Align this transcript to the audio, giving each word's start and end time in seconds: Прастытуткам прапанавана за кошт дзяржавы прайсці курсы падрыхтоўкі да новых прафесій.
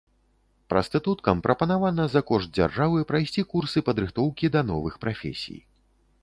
Прастытуткам 0.73 1.41
прапанавана 1.47 2.07
за 2.13 2.21
кошт 2.29 2.49
дзяржавы 2.59 3.05
прайсці 3.13 3.45
курсы 3.53 3.85
падрыхтоўкі 3.91 4.45
да 4.57 4.61
новых 4.73 4.99
прафесій. 5.07 5.61